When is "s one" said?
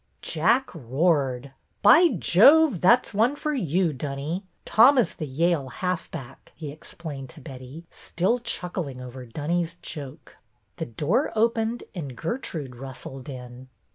3.05-3.35